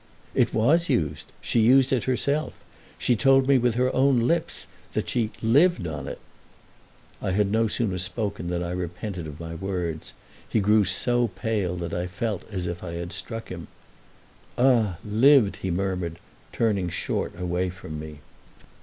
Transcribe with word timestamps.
"It 0.33 0.51
was 0.51 0.89
used. 0.89 1.27
She 1.41 1.59
used 1.59 1.93
it 1.93 2.05
herself. 2.05 2.53
She 2.97 3.15
told 3.15 3.47
me 3.47 3.59
with 3.59 3.75
her 3.75 3.93
own 3.95 4.19
lips 4.21 4.65
that 4.93 5.07
she 5.07 5.29
'lived' 5.43 5.85
on 5.85 6.07
it." 6.07 6.17
I 7.21 7.29
had 7.33 7.51
no 7.51 7.67
sooner 7.67 7.99
spoken 7.99 8.47
than 8.47 8.63
I 8.63 8.71
repented 8.71 9.27
of 9.27 9.39
my 9.39 9.53
words; 9.53 10.13
he 10.49 10.59
grew 10.59 10.85
so 10.85 11.27
pale 11.27 11.75
that 11.75 11.93
I 11.93 12.07
felt 12.07 12.51
as 12.51 12.65
if 12.65 12.83
I 12.83 12.93
had 12.93 13.13
struck 13.13 13.49
him. 13.49 13.67
"Ah, 14.57 14.97
'lived'—!" 15.05 15.57
he 15.57 15.69
murmured, 15.69 16.17
turning 16.51 16.89
short 16.89 17.39
away 17.39 17.69
from 17.69 17.99
me. 17.99 18.21